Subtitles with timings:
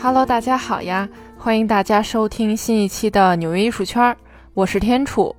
[0.00, 1.08] Hello，大家好呀！
[1.36, 4.16] 欢迎大家收听新一期的纽约艺术圈，
[4.54, 5.34] 我是天楚。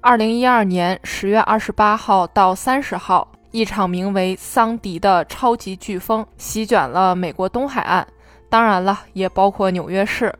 [0.00, 8.06] 二零一二年十月二十八号到三十号，一场名为桑迪的超级飓风席卷了美国东海岸，
[8.48, 10.32] 当然了，也包括纽约市。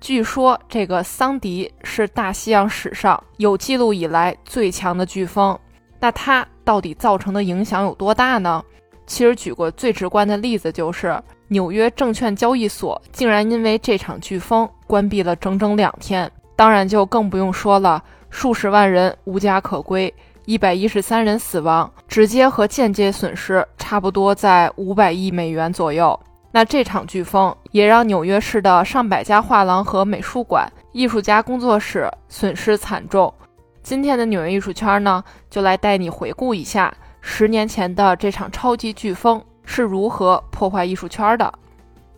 [0.00, 5.56] 据说这个桑迪是大西洋史上有记录以来最强的飓风。
[6.00, 8.64] 那它到底造成的影响有多大呢？
[9.10, 16.30] 其实举个最直观的例子，就是纽约证券交易所竟然因为这场飓风关闭了整整两天。
[16.54, 26.18] 当然就更不用说了，数十万人无家可归，一百一十三人死亡，直接和间接损失差不多在五百亿美元左右。
[26.52, 33.34] 那这场飓风也让纽约市的上百家画廊和美术馆、艺术家工作室损失惨重。
[33.82, 41.52] 今天的纽约艺术圈呢，就来带你回顾一下十年前的这场超级飓风是如何破坏艺术圈的。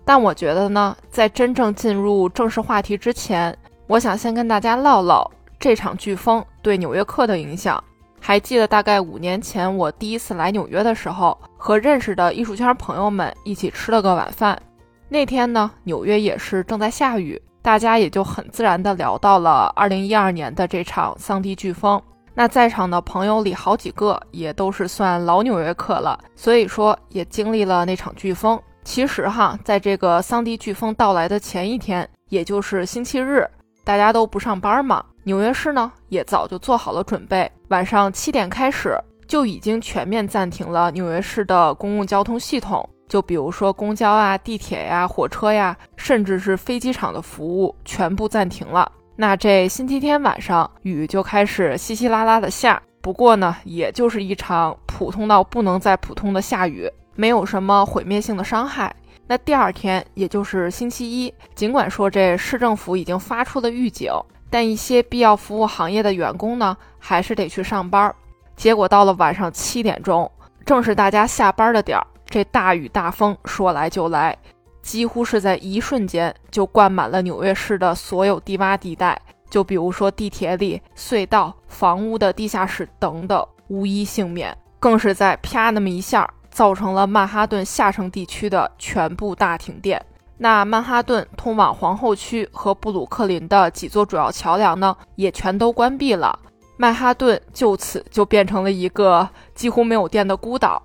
[0.05, 5.31] 但我觉得呢，在真正进入正式话题之前，我想先跟大家唠唠
[5.61, 7.83] 这场飓风对纽约客的影响。
[8.21, 14.61] 还记得大概五年前我第一次来纽约的时候，和认识的艺术圈朋友们一起吃了个晚饭。
[15.09, 22.01] 那天呢，纽约也是正在下雨，大家也就很自然地聊到了2012年的这场桑迪飓风。
[22.35, 28.61] 那在场的朋友里好几个也都是算老纽约客了，所以说也经历了那场飓风。
[28.85, 33.49] 其实哈，在这个桑迪飓风到来的前一天，也就是星期日，
[33.85, 35.05] 大家都不上班嘛。
[35.25, 48.91] 纽约市呢也早就做好了准备，晚上七点开始就已经全面暂停了纽约市的公共交通系统，就比如说公交啊、地铁呀、火车呀，甚至是飞机场的服务全部暂停了。
[49.15, 58.95] 那这星期天晚上雨就开始稀稀拉拉的下，不过呢，也就是一场普通到不能再普通的下雨，没有什么毁灭性的伤害。
[59.27, 64.13] 那第二天，也就是星期一，尽管说这市政府已经发出了预警。
[64.51, 68.15] 但一些必要服务行业的员工呢，还是得去上班。
[68.55, 70.31] 结果到了晚上七点钟，
[70.67, 74.37] 正是大家下班的点儿，这大雨大风说来就来，
[74.83, 79.19] 几乎是在一瞬间就灌满了纽约市的所有低洼地带。
[79.49, 84.57] 就比如说地铁里、隧道、房屋的地下室等等，无一幸免。
[84.81, 90.03] 更是在啪那么一下，造成了曼哈顿下城地区的全部大停电。
[90.39, 96.37] 那曼哈顿通往皇后区和布鲁克林的几座主要桥梁呢，也全都关闭了。
[96.79, 100.83] 曼哈顿就此就变成了一个几乎没有电的孤岛。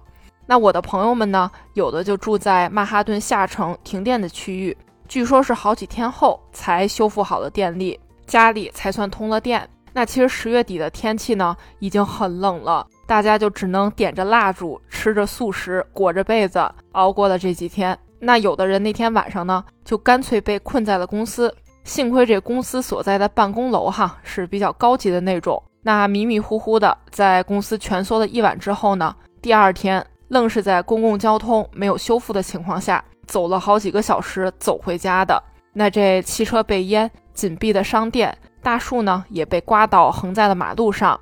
[0.48, 4.76] 那我的朋友们呢，有的就住在曼哈顿下城停电的区域，
[5.08, 9.70] 据说是好几天后才修复好了电力，家里才算通了电。
[9.94, 16.60] 那其实十月底的天气呢，已经很冷了，大家就只能点着蜡烛，吃着素食，裹着被子
[16.94, 17.98] 熬过了这几天。
[18.20, 21.54] 那有的人那天晚上呢，就干脆被困在了公司。
[21.84, 25.62] 幸亏这公司所在的办公楼哈是比较高级的那种。
[25.82, 35.42] 那迷迷糊糊的在公司蜷缩了一晚之后呢，第二天愣是在公共交通没有修复的情况下，走了好几个小时走回家的。
[35.74, 41.20] 那这汽车被淹，紧闭的商店，大树呢也被刮倒横在了马路上。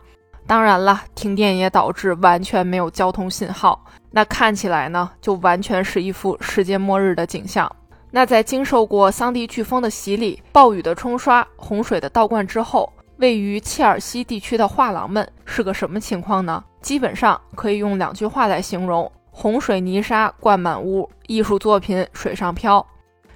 [0.48, 3.84] 当然了，停电也导致完全没有交通信号。
[4.12, 7.70] 那看起来呢，就完全是一副世界末日的景象。
[8.12, 16.64] 那在经受过桑迪飓风的洗礼、暴雨的冲刷、洪水的倒灌之后，位于切尔西地区的画廊们是个什么情况呢？
[16.82, 22.86] 基本上可以用两句话来形容：洪水泥沙灌满屋，艺术作品水上漂。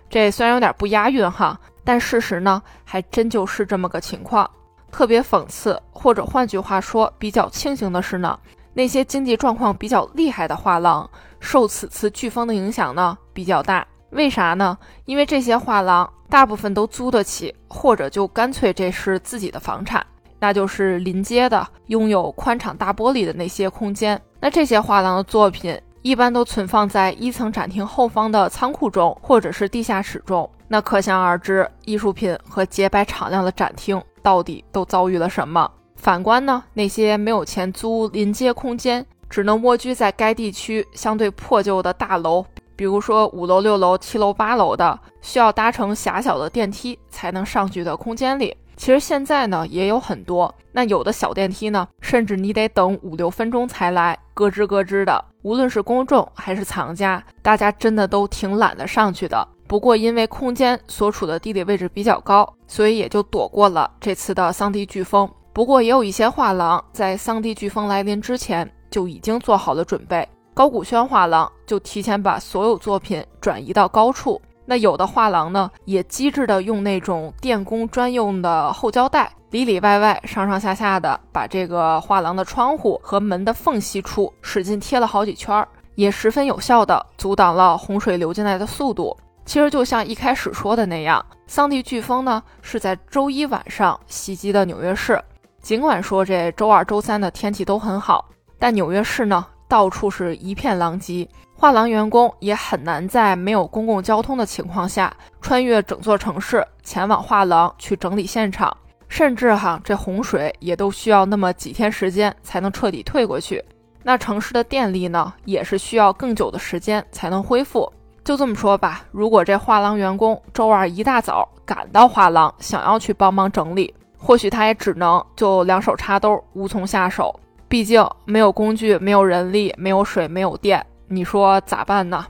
[0.09, 4.49] 这虽然有点不押韵哈，但事实呢，还真就是这么个情况。
[4.91, 8.37] 特别讽刺，或者换句话说，比较庆幸的是呢。
[8.73, 11.09] 那些经济状况比较厉害的画廊，
[11.39, 13.85] 受此次飓风的影响呢比较大。
[14.11, 14.77] 为啥呢？
[15.05, 20.05] 因为这些画廊大部分都租得起，或者就干脆这是自己的房产，
[20.39, 24.19] 那就是临街的，拥有宽敞大玻璃的那些空间。
[24.39, 30.49] 那这些画廊的作品一般都存放在一层展厅后方的仓库中，或者是地下室中。
[30.67, 35.69] 那可想而知，艺术品和洁白敞亮的展厅到底都遭遇了什么？
[35.95, 42.45] 反观呢，那些没有钱租临街空间，只能蜗居在该地区相对破旧的大楼，
[42.79, 50.55] 比如说五楼、六楼、七楼、八楼的，需要搭乘狭小的电梯才能上去的空间里，其实现在呢也有很多。
[50.71, 55.25] 那有的小电梯呢，甚至你得等五六分钟才来，咯吱咯吱的。
[55.41, 59.45] 无论是公众还是藏家，大家真的都挺懒得上去的。
[59.67, 65.29] 不过因为空间所处的地理位置比较高，所以也就躲过了这次的桑迪飓风。
[65.51, 70.25] 不过也有一些画廊在桑迪飓风来临之前就已经做好了准备。
[70.53, 74.41] 高古轩画廊就提前把所有作品转移到高处。
[74.65, 89.17] 那有的画廊呢，也机智的用那种电工专用的厚胶带，里里外外、上上下下的把这个画廊的窗户和门的缝隙处使劲贴了好几圈，也十分有效的阻挡了洪水流进来的速度。
[89.43, 95.19] 其实就像一开始说的那样，桑迪飓风呢是在周一晚上袭击的纽约市。
[95.63, 98.29] 尽管说这周二、周三的天气都很好，
[98.59, 101.25] 但纽约市呢到处是一片狼藉。
[101.55, 108.75] 画廊员工也很难在没有公共交通的情况下穿越整座城市前往画廊去整理现场，
[109.07, 113.63] 甚至哈这洪水也都需要那么几天时间才能彻底退过去。
[114.03, 117.91] 那城市的电力呢，也是需要更久的时间才能恢复。
[118.23, 127.37] 就这么说吧，如果这画廊员工周二一大早赶到画廊，想要去帮忙整理，或许他也只能就两手插兜，无从下手。
[127.69, 130.83] 毕竟没有工具，没有人力，没有水，没有电。
[131.07, 132.25] 你说咋办呢？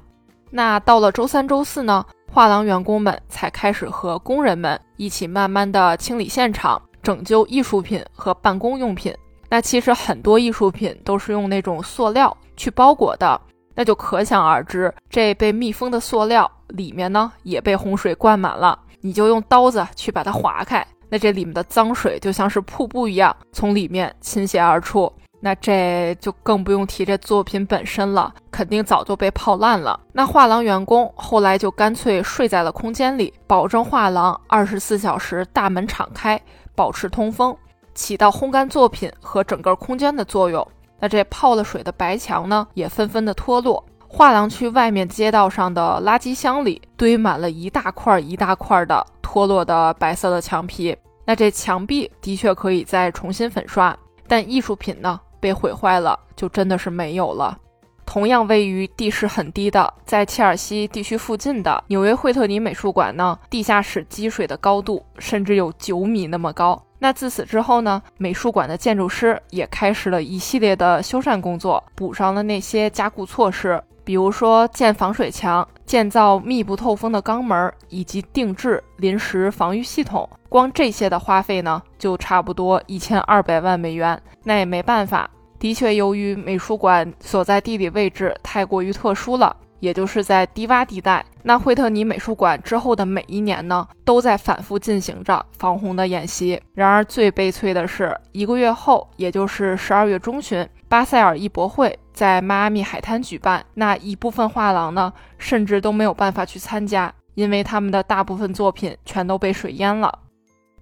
[0.52, 2.06] 那到了周三、周四呢？
[2.32, 9.16] 画廊员工们才开始和工人们一起慢慢的清理现场，拯救艺术品和办公用品。
[9.50, 13.40] 那其实很多艺术品都是用那种塑料去包裹的，
[13.74, 18.78] 那就可想而知，这被密封的塑料里面呢也被洪水灌满了。
[19.02, 25.12] 你就用刀子去把它划开，那这里面的脏水就像是瀑布一样从里面倾泻而出。
[25.42, 30.00] 那这就更不用提这作品本身了，肯定早就被泡烂了。
[30.12, 36.40] 那画廊员工后来就干脆睡在了空间里，保证画廊二十四小时大门敞开，
[36.76, 37.56] 保持通风，
[37.94, 40.66] 起到烘干作品和整个空间的作用。
[41.00, 43.82] 那这泡了水的白墙呢，也纷纷的脱落。
[44.12, 50.98] 画廊区外面街道上的垃圾箱里堆满了一大块一大块的脱落的白色的墙皮。
[51.26, 53.96] 那这墙壁的确可以再重新粉刷，
[54.28, 55.18] 但艺术品呢？
[55.40, 57.58] 被毁坏了，就真的是没有了。
[58.06, 66.82] 同样位于地势很低的，在切尔西地区附近的纽约惠特尼美术馆呢，地下室积水的高度甚至有九米那么高。
[66.98, 80.28] 那自此之后呢，美术馆的建筑师也开始了一系列的修缮工作，补上了那些加固措施，比如说建防水墙、建造密不透风的钢门，以及定制临时防御系统。
[80.50, 84.20] 光这些的花费呢，就差不多一千二百万美元。
[84.44, 85.30] 那也没办法，
[85.60, 91.24] 的确，由于美术馆所在地理位置太过于特殊了，也就是在低洼地带。
[91.44, 96.60] 那惠特尼美术馆之后的每一年呢，都在反复进行着防洪的演习。
[96.74, 110.12] 然而，最悲催的是，一个月后，也就是十二月中旬，巴塞尔艺博会在迈阿密海滩举办，那一部分画廊呢，甚至都没有办法去参加，因为他们的大部分作品全都被水淹了。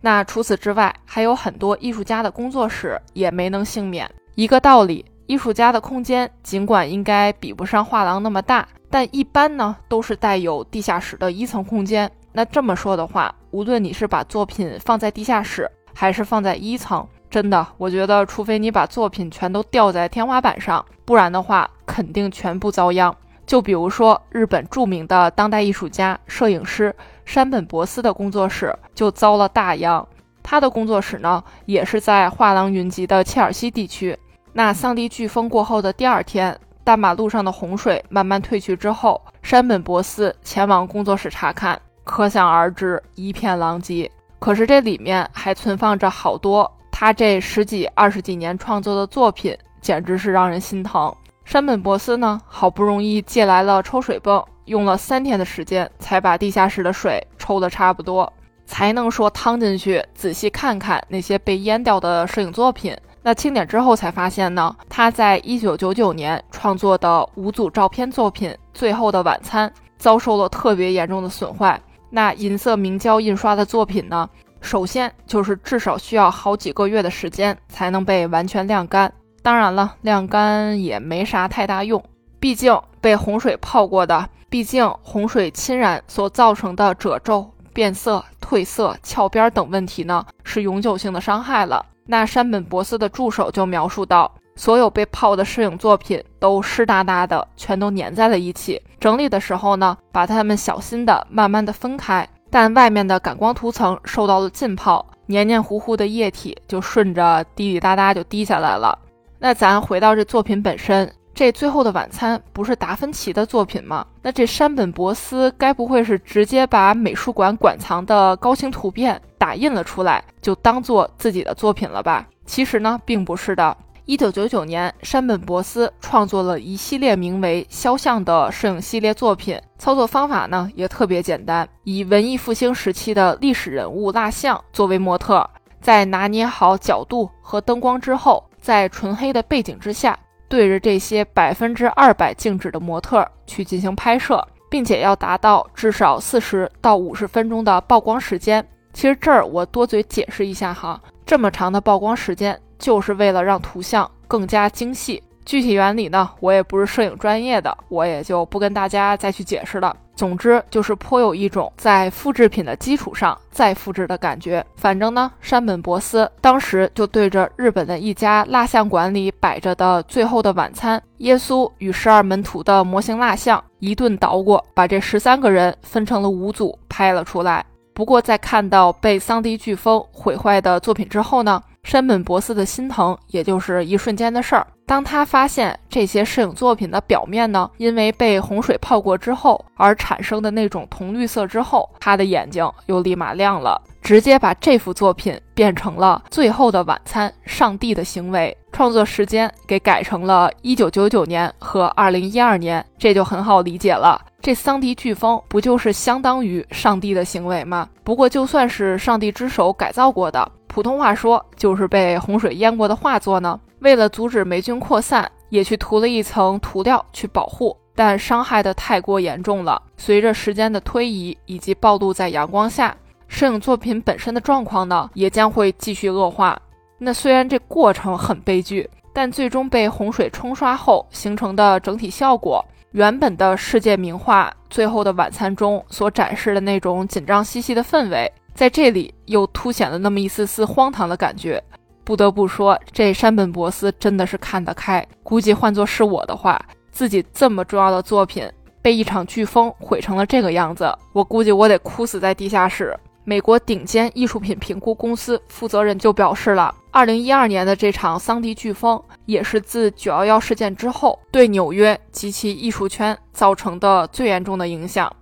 [0.07, 4.09] 那除此之外，还有很多艺术家的工作室也没能幸免。
[4.35, 12.09] 一个道理，艺术家的空间尽管应该比不上画廊那么大，但一般呢都是带有地下室的一层空间。
[12.31, 23.13] 那这么说的话，无论你是把作品放在地下室，还是放在一层，真的，我觉得除非你把作品全都吊在天花板上，不然的话，肯定全部遭殃。
[23.45, 26.95] 就比如说日本著名的当代艺术家、摄影师。
[27.27, 30.07] 山本博斯的工作室就遭了大殃。
[30.41, 34.17] 他的工作室呢，也是在画廊云集的切尔西地区。
[34.53, 44.09] 那桑迪飓风过后的第二天，大马路上的洪水慢慢退去之后，山本博斯前往工作室查看，可想而知，一片狼藉。
[44.39, 51.13] 可是这里面还存放着好多他这十几、二十几年创作的作品，简直是让人心疼。
[51.43, 54.41] 山本博斯呢，好不容易借来了抽水泵。
[54.67, 58.31] 用了三天的时间才把地下室的水抽得差不多，
[58.65, 62.95] 才能说趟进去仔细看看那些被淹掉的摄影作品。
[63.23, 71.81] 那清点之后才发现呢，他在一九九九年创作的五组照片作品《最后的晚餐》遭受了特别严重的损坏。
[72.09, 74.29] 那银色明胶印刷的作品呢，
[74.61, 79.11] 首先就是至少需要好几个月的时间才能被完全晾干。
[79.41, 82.01] 当然了，晾干也没啥太大用，
[82.39, 84.29] 毕竟被洪水泡过的。
[84.49, 91.85] 毕竟洪水侵染所造成的褶皱、变色、褪色、翘边等问题呢，是永久性的伤害了。
[92.05, 98.81] 那山本博斯的助手就描述到，所有被泡的摄影作品都湿哒哒的，全都粘在了一起。
[98.99, 108.97] 整理的时候呢，把它们小心的、慢慢的分开，但外面的感光涂层受到了浸泡，黏黏糊糊的液体就顺着滴滴答答就滴下来了。
[109.39, 111.13] 那咱回到这作品本身。
[111.37, 114.03] 这最后的晚餐不是达芬奇的作品吗？
[114.23, 122.25] 那这山本博斯该不会是直接把美术馆馆藏的高清图片打印了出来，就当做自己的作品了吧？
[122.47, 123.77] 其实呢，并不是的。
[124.05, 135.47] 一九九九年，山本博斯创作了一系列名为《肖像》的摄影系列作品，操作方法呢也特别简单，以文艺复兴时期的历史人物蜡像作为模特，
[135.81, 140.17] 在拿捏好角度和灯光之后，在纯黑的背景之下，
[140.47, 148.65] 对着这些百分之二百静止的模特去进行拍摄，并且要达到至少四十到五十分钟的曝光时间。
[148.93, 152.59] 其实这儿我多嘴解释一下哈，这么长的曝光时间。
[152.79, 159.95] 就是为了让图像更加精细，具体原理呢，我也不是摄影专业的，我也就不跟大家再去解释了。
[160.13, 164.65] 总之就是颇有一种在复制品的基础上再复制的感觉。
[164.75, 177.65] 反正呢，山本博斯当时就对着日本的一家蜡像馆里摆着的《最后的晚餐》耶稣与十二门徒的模型蜡像一顿捣鼓，把这十三个人分成了五组拍了出来。
[177.93, 181.63] 不过在看到被桑迪飓风毁坏的作品之后呢？
[181.87, 184.67] 山本博斯的心疼也就是一瞬间的事儿。
[184.85, 204.21] 当他发现这些摄影作品的表面呢，因为被洪水泡过之后而产生的那种铜绿色之后，他的眼睛又立马亮了，直接把这幅作品变成了《最后的晚餐》上帝的行为，创作时间给改成了一九九九年和二零一二年，这就很好理解了。
[204.41, 207.87] 这桑迪飓风不就是相当于上帝的行为吗？
[208.03, 210.51] 不过就算是上帝之手改造过的。
[210.77, 213.59] 普通话说就是被洪水淹过的画作呢。
[213.79, 219.81] 为了阻止霉菌扩散，也去涂了一层涂料去保护，但伤害的太过严重了。
[219.97, 222.95] 随着时间的推移以及暴露在阳光下，
[223.27, 226.55] 摄影作品本身的状况呢，也将会继续恶化。
[226.99, 238.31] 那虽然这过程很悲剧，但最终被洪水冲刷后形成的整体效果，原本的世界名画《最后的晚餐》中所展示的那种紧张兮兮的氛围。
[238.57, 241.63] 在这里又凸显了那么一丝丝荒唐的感觉，
[242.03, 245.07] 不得不说，这山本博斯真的是看得开。
[245.21, 246.59] 估计换作是我的话，
[246.89, 252.97] 自己这么重要的作品被一场飓风毁成了这个样子，我估计我得哭死在地下室。
[253.23, 265.15] 美国顶尖艺术品评估公司负责人就表示了，二零一二年的这场桑迪飓风也是自九幺幺事件之后对纽约及其艺术圈造成的最严重的影响。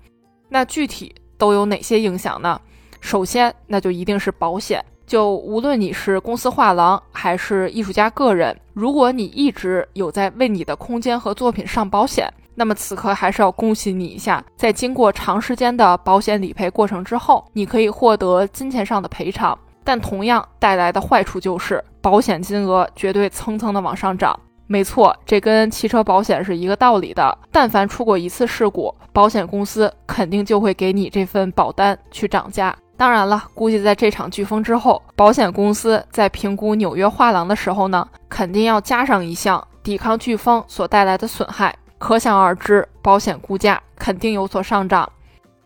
[0.48, 2.62] 那具体都有哪些影响呢？
[3.00, 4.84] 首先，那就一定是保险。
[5.06, 19.58] 就无论你是公司画廊还是艺术家个人，如果你一直有在为你的空间和作品上保险，那么此刻还是要恭喜你一下，在经过长时间的保险理赔过程之后，你可以获得金钱上的赔偿。
[19.84, 24.40] 但同样带来的坏处就是，保险金额绝对蹭蹭的往上涨。
[24.66, 27.38] 没错，这跟汽车保险是一个道理的。
[27.52, 32.76] 但凡出过一次事故，保险公司肯定就会给你这份保单去涨价。
[32.98, 41.76] 当然了，估计在这场飓风之后，保险公司在评估纽约画廊的时候呢，肯定要加上一项抵抗飓风所带来的损害。
[41.98, 45.10] 可想而知，保险估价肯定有所上涨。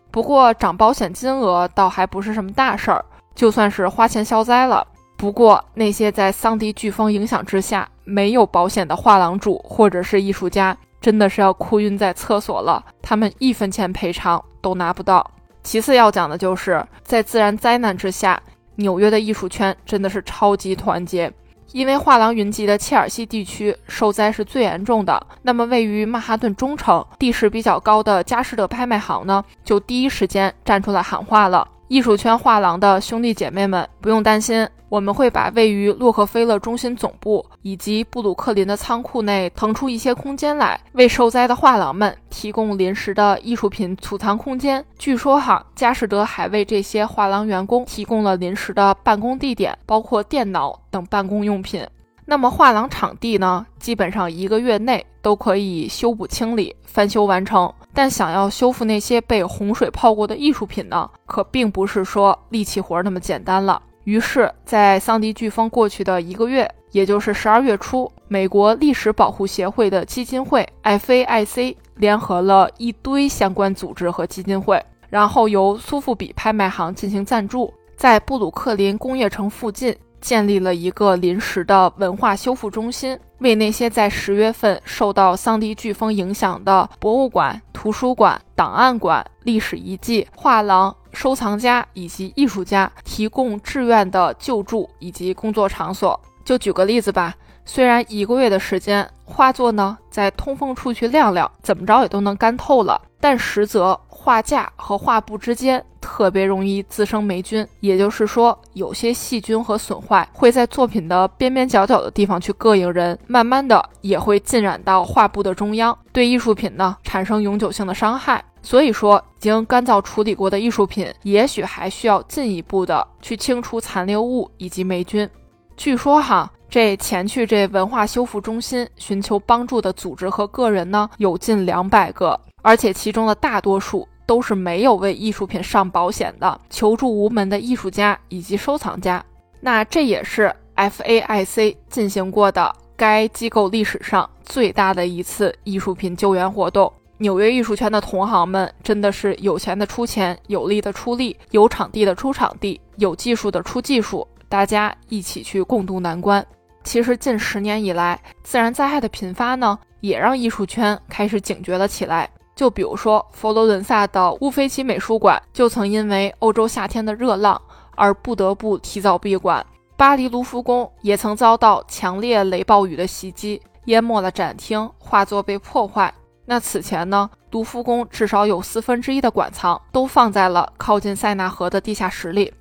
[0.09, 3.05] 不过涨保险金额倒还不是什么大事儿，
[3.35, 4.85] 就算是花钱消灾了。
[5.15, 15.29] 不过那些在桑迪飓风影响之下没有保险的画廊主或者是艺术家，真的是要哭晕在厕所了，他们一分钱赔偿都拿不到。
[15.63, 18.41] 其次要讲的就是在自然灾难之下，
[18.75, 21.31] 纽约的艺术圈真的是超级团结。
[21.71, 31.67] 因为画廊云集的切尔西地区受灾是最严重的，那么位于曼哈顿中城、地势比较高的佳士得拍卖行呢，就第一时间站出来喊话了。
[31.89, 44.85] 艺术圈画廊的兄弟姐妹们，不用担心，我们会把位于洛克菲勒中心总部以及布鲁克林的仓库内腾出一些空间来，为受灾的画廊们提供临时的艺术品储藏空间。
[44.99, 51.83] 据说哈，佳士得还为这些画廊员工提供了临时的办公地点，包括电脑等办公用品。
[52.23, 57.73] 那么画廊场地呢，基本上一个月内都可以修补清理、翻修完成。
[57.99, 63.81] 但想要修复那些被洪水泡过的艺术品呢，可并不是说力气活那么简单了。
[64.05, 79.93] 于是，在桑迪飓风过去的一个月，也就是十二月初，美国历史保护协会的基金会 FAIC 联合了一堆相关组织和基金会，然后由苏富比拍卖行进行赞助，在布鲁克林工业城附近。
[80.21, 96.19] 建立了一个临时的文化修复中心，为那些在十月份受到桑迪飓风影响的博物馆、图书馆、档案馆、历史遗迹、画廊、收藏家以及艺术家提供志愿的救助以及工作场所。
[96.43, 97.33] 就举个例子吧，
[97.63, 103.97] 虽然一个月的时间，画作呢在通风处去晾晾，怎么着也都能干透了，但实则
[104.29, 118.45] 画架和画布之间特别容易滋生霉菌，也就是说，有些细菌和损坏会在作品的边边角角的地方去膈应人，慢慢的也会浸染到画布的中央，对艺术品呢产生永久性的伤害。
[118.61, 125.27] 所以说，已经干燥处理过的艺术品，也许还需要进一步的去清除残留物以及霉菌。
[125.75, 139.25] 据说哈，这前去这文化修复中心寻求帮助的组织和个人呢，有近两百个，而且其中的大多数都是没有为艺术品上保险的求助无门的艺术家以及收藏家。
[139.59, 146.93] 那这也是 FAIC 进行过的该机构历史上最大的一次艺术品救援活动。
[147.17, 156.45] 纽约艺术圈的同行们真的是有钱的出钱，有力的出力，有场地的出场地，有技术的出技术，大家一起去共度难关。
[156.83, 162.29] 其实近十年以来，自然灾害的频发呢，也让艺术圈开始警觉了起来。
[162.59, 167.61] 就比如说佛罗伦萨的乌菲齐美术馆，就曾因为欧洲夏天的热浪
[167.95, 169.63] 而不得不提早闭馆；
[169.95, 176.13] 巴黎卢浮宫也曾遭到强烈雷暴雨的袭击，淹没了展厅，画作被破坏。
[176.43, 182.53] 那此前呢，卢浮宫至少有四分之一的馆藏都放在了靠近塞纳河的地下室里。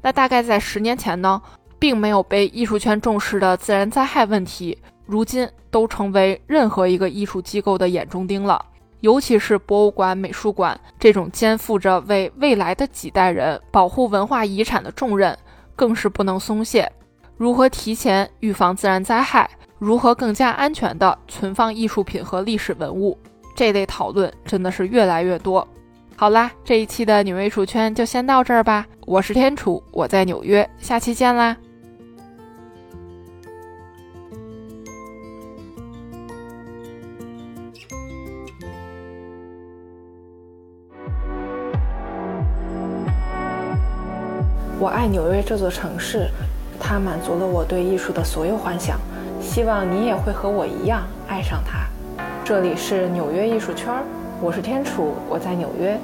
[0.00, 1.42] 那大概在十年前呢，
[1.78, 8.64] 并没有被艺术圈重视的自然灾害问题，如今都成为任何一个艺术机构的眼中钉了。
[9.02, 15.36] 尤其是博物馆、美术馆这种肩负着为未来的几代人保护文化遗产的重任，
[15.74, 16.90] 更是不能松懈。
[17.36, 19.50] 如何提前预防自然灾害？
[19.78, 23.18] 如何更加安全地存放艺术品和历史文物？
[23.56, 25.66] 这类讨论真的是越来越多。
[26.14, 28.86] 好啦，这一期的纽约艺术圈就先到这儿吧。
[29.04, 31.56] 我是天楚，我在纽约，下期见啦！
[45.02, 46.28] 在纽约这座城市，
[46.78, 49.00] 它满足了我对艺术的所有幻想。
[49.40, 51.80] 希望你也会和我一样爱上它。
[52.44, 53.92] 这里是纽约艺术圈，
[54.40, 55.98] 我是天楚，我在纽约。